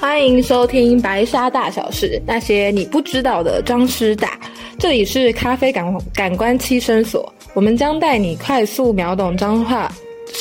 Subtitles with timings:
[0.00, 4.38] 欢迎收听《白沙大小事》，那些你不知道的张师大。
[4.78, 9.90] 这里是咖啡感感官七声所，我们将带你快速秒懂脏话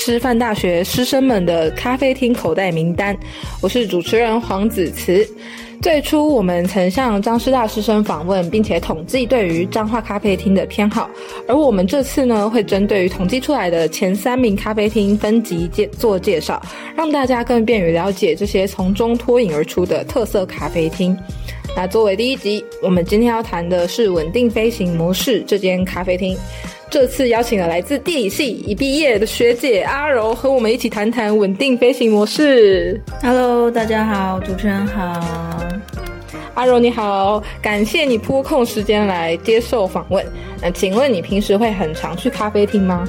[0.04, 3.16] 师范大学师生们的咖啡厅口袋名单。
[3.62, 5.24] 我是主持人黄子慈。
[5.80, 11.08] 最初，我们曾向张师大师生访问，并且统计对于彰化咖啡厅的偏好。
[11.48, 16.60] 而我们这次呢，会针对于统计出来的前三名咖啡厅分级做介绍，
[16.96, 21.16] 让大家更便于了解这些从中脱颖而出的特色咖啡厅。
[21.76, 26.36] 那作为第一集，我们今天要谈的是稳定飞行模式这间咖啡厅。
[26.92, 33.00] 这次邀请了来自地理系已毕业的学姐阿柔，和我们一起谈谈稳定飞行模式。
[33.22, 35.26] Hello，大家好，主持人好。
[36.54, 40.26] 阿柔你好，感谢你拨空时间来接受访问。
[40.62, 43.08] 那请问你平时会很常去咖啡厅吗？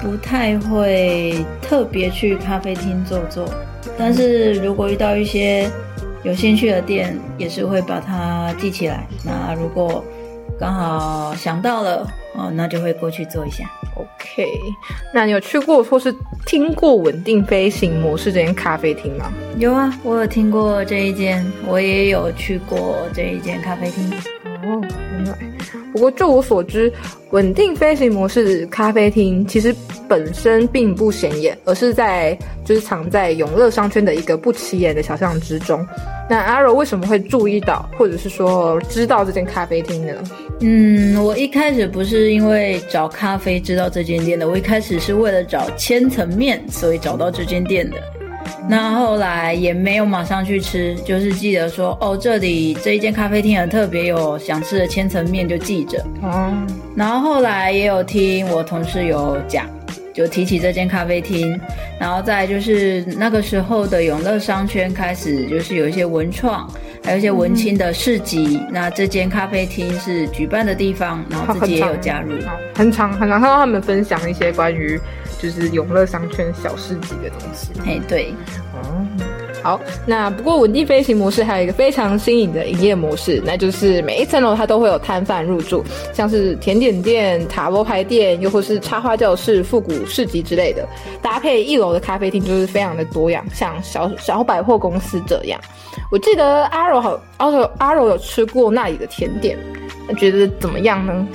[0.00, 3.52] 不太会特别去咖啡厅坐坐，
[3.98, 5.68] 但是如果遇到一些
[6.22, 9.08] 有兴趣的店，也是会把它记起来。
[9.24, 10.04] 那如果
[10.56, 12.06] 刚好想到了。
[12.34, 13.70] 哦，那就会过去做一下。
[13.94, 14.46] OK，
[15.12, 16.14] 那你有去过或是
[16.46, 19.30] 听过稳定飞行模式这间咖啡厅吗？
[19.58, 24.10] 有啊，我有听过这一间，我也有去过这一间咖啡厅。
[24.64, 24.80] 哦，
[25.12, 25.51] 原来。
[25.92, 26.92] 不过就我所知，
[27.30, 29.74] 稳定飞行模式咖啡厅其实
[30.08, 35.86] 本身并不显眼，而是在就是藏在永乐商圈的一个不起眼的小巷之中。
[36.30, 40.14] 那阿柔为什么会注意到，或者是说知道这间咖啡厅呢？
[40.60, 47.96] 嗯，我一开始不是因为找咖啡知道这间店的，我一开始是为了找千层面，所以找到这间店的。
[48.68, 55.98] 那后来也没有马上去吃，就是记得说哦，这里这一间咖啡厅很特别，有想吃的千层面就记着。
[56.22, 56.52] 哦，
[56.96, 59.66] 然后后来也有听我同事有讲。
[60.14, 61.58] 就提起这间咖啡厅，
[61.98, 66.70] 然后再就是那个时候的永乐商圈开始，就是有一些文创，
[67.02, 68.60] 还有一些文青的市集。
[68.70, 72.34] 那这间咖啡厅是举办的地方，然后自己也有加入。
[72.74, 75.00] 很常很常看到他们分享一些关于
[75.42, 77.72] 就是永乐商圈小市集的东西。
[77.84, 78.32] 哎，对，
[78.72, 79.04] 哦。
[79.62, 90.84] 好，那不过稳定飞行模式还有一个非常新颖的营业模式，那就是每一层楼它都会有摊贩入驻，像是甜点店、塔罗牌店，又或是插花教室、复古市集之类的，
[91.20, 95.60] 搭配一楼的咖啡厅就是非常的多样，像小小百货公司这样。
[96.10, 99.56] 我记得阿柔好，阿柔阿柔有吃过那里的甜点，
[100.18, 101.28] 觉得怎么样呢？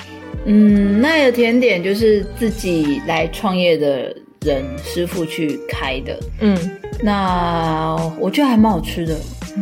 [0.47, 4.15] 嗯，那个甜点就是自己来创业的。
[4.41, 6.55] 人师傅去开的，嗯，
[7.01, 9.17] 那我觉得还蛮好吃的。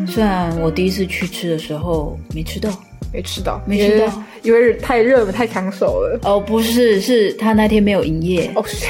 [0.06, 2.70] 虽然我第一次去吃的时候没吃到，
[3.12, 6.20] 没吃到，没吃到，因为太热了，太抢手了。
[6.24, 8.52] 哦，不是，是他那天没有营业。
[8.54, 8.86] 哦，是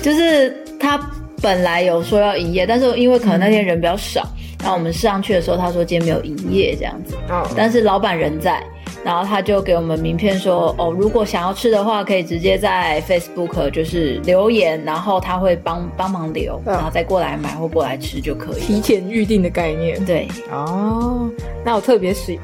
[0.00, 0.96] 就是他
[1.42, 4.26] 本来有说要营业，但是因为可能那天人比较少，
[4.60, 7.14] 然后我们上去的时候，他说今天没有营业这样子。
[7.28, 8.62] 哦，但是老板人在。
[9.04, 18.60] 然后他就给我们名片说，哦，如果想要吃的话，可以直接在 Facebook 就是留言，然后他会帮帮忙留，然后再过来买或过来吃就可以。
[18.62, 20.04] 提前预定的概念。
[20.04, 20.26] 对。
[20.50, 21.30] 哦，
[21.64, 22.40] 那我特别喜，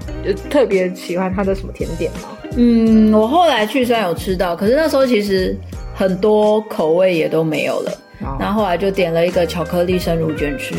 [0.48, 2.28] 特别喜欢他的什么甜点吗？
[2.56, 5.59] 嗯，我后来去虽然有吃到，可是那时候其实
[5.94, 7.92] 很多口味也都没有了。
[8.38, 10.75] 然后后来就点了一个巧克力生乳卷吃，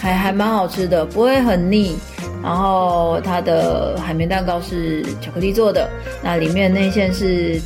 [0.00, 1.96] 还还蛮好吃的，不会很腻。
[2.42, 5.88] 然后它的海绵蛋糕是巧克力做的，
[6.24, 7.60] 那里面内馅是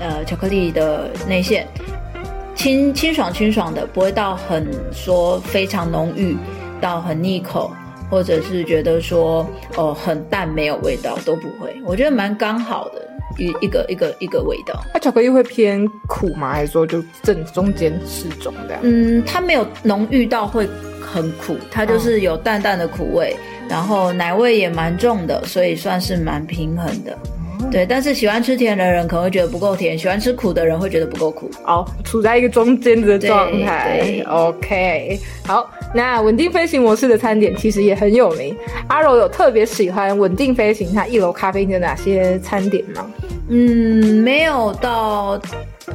[0.00, 1.64] 呃巧克力的内馅，
[2.56, 6.36] 清清爽清爽的，不会到很说非常浓郁
[6.80, 7.70] 到很腻口，
[8.10, 13.08] 或者是觉得说哦很淡没有味道都不会，我觉得蛮刚好的
[13.38, 14.82] 一一个一个一个味道。
[14.92, 16.52] 它巧克力会偏苦吗？
[16.52, 18.78] 还是说就正中间适中的？
[18.82, 20.68] 嗯，它没有浓郁到会
[21.00, 23.36] 很苦，它就是有淡淡的苦味。
[23.68, 27.18] 然后奶味也蛮重的，所以算是蛮平衡的。
[27.70, 31.50] 对，但是喜欢吃甜的人可能会觉得不够甜，喜欢吃苦的人会觉得不够苦。
[31.62, 34.22] 好，处在一个中间的状态。
[34.28, 38.56] OK，好，那稳定飞行模式的餐点其实也很有名。
[38.88, 43.10] 阿柔有特别喜欢稳定飞行它一楼咖啡厅的哪些餐点吗？
[43.48, 45.40] 嗯，没有到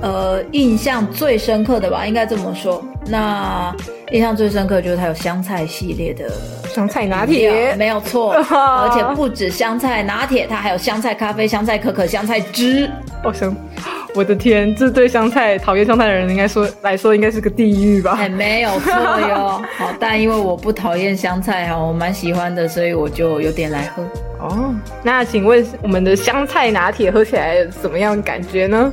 [0.02, 2.84] 呃印象最深刻的吧，应该这么说。
[3.08, 3.76] 那
[4.12, 6.30] 印象最深刻就是它有香菜系列的
[6.70, 12.90] 香菜拿铁，没有错， 而且不止香菜拿铁，它还有香菜咖啡、香菜可可、香菜汁。
[13.24, 13.56] 哦，香，
[14.16, 18.18] 我的天，这对香菜讨厌香菜的人应该说来说应该是个地狱吧？
[18.20, 19.62] 哎，没有错哟。
[19.78, 24.04] 好，但因为我不讨厌香菜哈，我蛮喜欢的，所以我就有点来喝。
[24.40, 24.74] 哦，
[25.04, 28.92] 那请问我们的香菜拿铁喝起来怎么样感觉呢？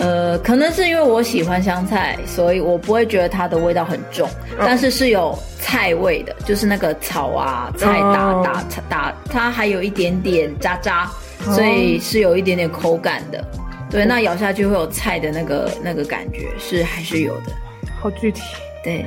[0.00, 4.28] 呃，可能是因为我喜欢香菜，所以我不会觉得它的味道很重，
[4.58, 11.10] 但是是有菜味的，就是那个草啊、菜打打打，它还有一点点渣渣，
[11.52, 13.44] 所以是有一点点口感的。
[13.90, 17.52] 对，那咬下去会有菜的那个那个感觉，是还是有的。
[17.98, 18.42] 好具体。
[18.84, 19.04] 对，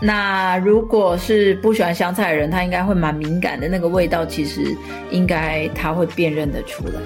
[0.00, 4.76] 那如果是不喜欢香菜的人，他应该会蛮敏感的，那个味道其实
[5.10, 7.00] 应该他会辨认得出来。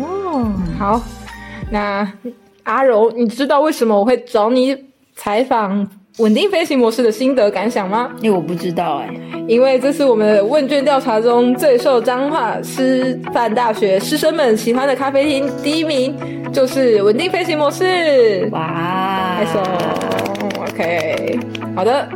[0.00, 1.02] 哦，好，
[1.68, 2.08] 那。
[2.64, 4.76] 阿柔，你知道为什么我会找你
[5.14, 8.10] 采访稳定飞行模式的心得感想吗？
[8.20, 9.08] 因为我不知道哎，
[9.46, 16.14] 因为这是我们的问卷调查中最受彰化师范大学师生们喜欢的咖啡厅第一名，
[16.52, 18.48] 就是稳定飞行模式。
[18.52, 19.64] 哇，太爽
[20.68, 21.38] ！OK，
[21.74, 22.08] 好的，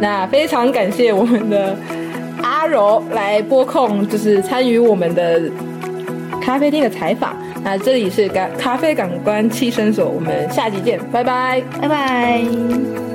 [0.00, 1.76] 那非常感谢我们的
[2.42, 5.42] 阿柔来播控，就是参与我们的
[6.40, 7.36] 咖啡厅的采访。
[7.64, 13.11] 那这里是咖咖啡感官气声所，我们下集见，拜拜，拜拜。